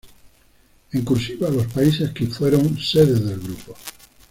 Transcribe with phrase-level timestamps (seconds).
[0.93, 3.75] En "cursiva", los países que fueron sede del grupo.